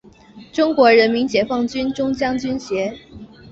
[0.51, 2.97] 中国人民解放军中将军衔。